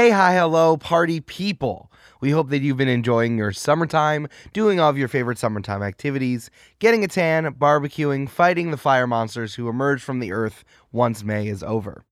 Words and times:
Hey, 0.00 0.08
hi, 0.08 0.32
hello, 0.34 0.78
party 0.78 1.20
people. 1.20 1.92
We 2.22 2.30
hope 2.30 2.48
that 2.48 2.62
you've 2.62 2.78
been 2.78 2.88
enjoying 2.88 3.36
your 3.36 3.52
summertime, 3.52 4.28
doing 4.54 4.80
all 4.80 4.88
of 4.88 4.96
your 4.96 5.08
favorite 5.08 5.36
summertime 5.36 5.82
activities, 5.82 6.48
getting 6.78 7.04
a 7.04 7.06
tan, 7.06 7.52
barbecuing, 7.52 8.26
fighting 8.26 8.70
the 8.70 8.78
fire 8.78 9.06
monsters 9.06 9.56
who 9.56 9.68
emerge 9.68 10.00
from 10.00 10.20
the 10.20 10.32
earth 10.32 10.64
once 10.90 11.22
May 11.22 11.48
is 11.48 11.62
over. 11.62 12.06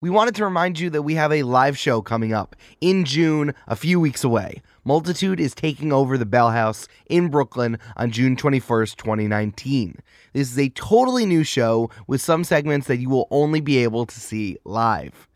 We 0.00 0.08
wanted 0.08 0.34
to 0.36 0.46
remind 0.46 0.80
you 0.80 0.88
that 0.88 1.02
we 1.02 1.14
have 1.16 1.30
a 1.30 1.42
live 1.42 1.76
show 1.76 2.00
coming 2.00 2.32
up 2.32 2.56
in 2.80 3.04
June, 3.04 3.52
a 3.66 3.76
few 3.76 4.00
weeks 4.00 4.24
away. 4.24 4.62
Multitude 4.84 5.40
is 5.40 5.54
taking 5.54 5.92
over 5.92 6.16
the 6.16 6.24
Bell 6.24 6.52
House 6.52 6.88
in 7.10 7.28
Brooklyn 7.28 7.78
on 7.98 8.12
June 8.12 8.34
21st, 8.34 8.96
2019. 8.96 9.98
This 10.32 10.50
is 10.50 10.58
a 10.58 10.70
totally 10.70 11.26
new 11.26 11.44
show 11.44 11.90
with 12.06 12.22
some 12.22 12.44
segments 12.44 12.86
that 12.86 12.96
you 12.96 13.10
will 13.10 13.28
only 13.30 13.60
be 13.60 13.76
able 13.76 14.06
to 14.06 14.18
see 14.18 14.56
live. 14.64 15.28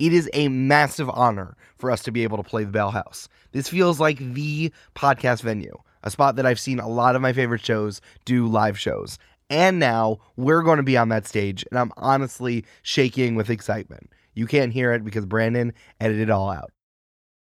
It 0.00 0.14
is 0.14 0.30
a 0.32 0.48
massive 0.48 1.10
honor 1.10 1.58
for 1.76 1.90
us 1.90 2.02
to 2.04 2.10
be 2.10 2.22
able 2.22 2.38
to 2.38 2.42
play 2.42 2.64
the 2.64 2.72
Bell 2.72 2.90
House. 2.90 3.28
This 3.52 3.68
feels 3.68 4.00
like 4.00 4.16
the 4.16 4.72
podcast 4.94 5.42
venue, 5.42 5.76
a 6.02 6.10
spot 6.10 6.36
that 6.36 6.46
I've 6.46 6.58
seen 6.58 6.80
a 6.80 6.88
lot 6.88 7.16
of 7.16 7.20
my 7.20 7.34
favorite 7.34 7.62
shows 7.62 8.00
do 8.24 8.46
live 8.46 8.78
shows. 8.78 9.18
And 9.50 9.78
now 9.78 10.20
we're 10.36 10.62
going 10.62 10.78
to 10.78 10.82
be 10.82 10.96
on 10.96 11.10
that 11.10 11.26
stage, 11.26 11.66
and 11.70 11.78
I'm 11.78 11.92
honestly 11.98 12.64
shaking 12.80 13.34
with 13.34 13.50
excitement. 13.50 14.10
You 14.32 14.46
can't 14.46 14.72
hear 14.72 14.94
it 14.94 15.04
because 15.04 15.26
Brandon 15.26 15.74
edited 16.00 16.22
it 16.22 16.30
all 16.30 16.48
out. 16.48 16.72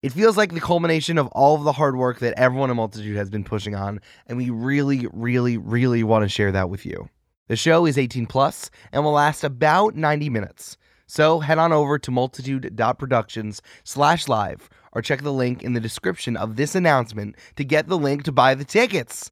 It 0.02 0.12
feels 0.12 0.36
like 0.36 0.52
the 0.52 0.60
culmination 0.60 1.20
of 1.20 1.28
all 1.28 1.58
of 1.58 1.64
the 1.64 1.74
hard 1.74 1.96
work 1.96 2.18
that 2.20 2.40
everyone 2.40 2.72
in 2.72 2.78
Multitude 2.78 3.18
has 3.18 3.30
been 3.30 3.44
pushing 3.44 3.76
on, 3.76 4.02
and 4.26 4.36
we 4.36 4.50
really, 4.50 5.08
really, 5.14 5.58
really 5.58 6.04
want 6.04 6.24
to 6.24 6.30
share 6.30 6.52
that 6.54 6.72
with 6.72 6.88
you. 6.88 7.08
The 7.50 7.56
show 7.56 7.86
is 7.86 8.00
18 8.00 8.26
plus 8.26 8.72
and 8.92 9.04
will 9.04 9.12
last 9.12 9.44
about 9.44 9.96
90 9.96 10.32
minutes. 10.32 10.78
So 11.12 11.42
head 11.42 11.58
on 11.58 11.74
over 11.74 12.00
to 12.00 12.10
multitude.productions 12.10 13.62
slash 13.84 14.30
live 14.30 14.70
or 14.94 15.02
check 15.02 15.24
the 15.24 15.34
link 15.34 15.62
in 15.62 15.74
the 15.74 15.82
description 15.82 16.38
of 16.38 16.56
this 16.56 16.74
announcement 16.74 17.36
to 17.58 17.66
get 17.66 17.90
the 17.90 17.98
link 17.98 18.24
to 18.24 18.32
buy 18.32 18.56
the 18.56 18.64
tickets. 18.64 19.30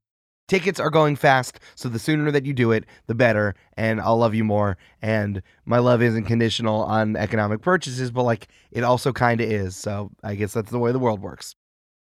Tickets 0.49 0.77
are 0.77 0.89
going 0.89 1.15
fast, 1.15 1.61
so 1.75 1.87
the 1.87 1.97
sooner 1.97 2.31
that 2.31 2.45
you 2.45 2.51
do 2.51 2.73
it, 2.73 2.83
the 3.07 3.15
better. 3.15 3.55
And 3.77 4.01
I'll 4.01 4.17
love 4.17 4.35
you 4.35 4.43
more. 4.43 4.77
And 5.01 5.41
my 5.63 5.79
love 5.79 6.01
isn't 6.01 6.25
conditional 6.25 6.83
on 6.83 7.15
economic 7.15 7.61
purchases, 7.61 8.11
but 8.11 8.23
like 8.23 8.49
it 8.71 8.83
also 8.83 9.13
kind 9.13 9.39
of 9.39 9.49
is. 9.49 9.77
So 9.77 10.11
I 10.21 10.35
guess 10.35 10.51
that's 10.51 10.71
the 10.71 10.79
way 10.79 10.91
the 10.91 10.99
world 10.99 11.21
works. 11.21 11.55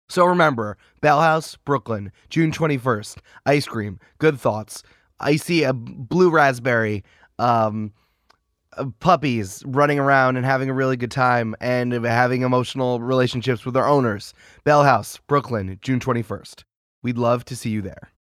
So 0.09 0.25
remember, 0.25 0.79
Bell 1.01 1.21
House, 1.21 1.55
Brooklyn, 1.55 2.11
June 2.31 2.51
21st. 2.51 3.19
Ice 3.45 3.67
cream, 3.67 3.99
good 4.17 4.39
thoughts. 4.39 4.81
I 5.19 5.35
see 5.35 5.63
a 5.63 5.73
blue 5.73 6.31
raspberry, 6.31 7.03
um, 7.37 7.93
puppies 8.99 9.63
running 9.65 9.99
around 9.99 10.37
and 10.37 10.45
having 10.45 10.69
a 10.69 10.73
really 10.73 10.97
good 10.97 11.11
time 11.11 11.55
and 11.59 11.91
having 11.91 12.41
emotional 12.41 12.99
relationships 12.99 13.65
with 13.65 13.73
their 13.73 13.87
owners. 13.87 14.33
Bell 14.63 14.83
House, 14.83 15.19
Brooklyn, 15.27 15.79
June 15.81 15.99
21st. 15.99 16.63
We'd 17.03 17.17
love 17.17 17.45
to 17.45 17.55
see 17.55 17.69
you 17.69 17.81
there. 17.81 18.11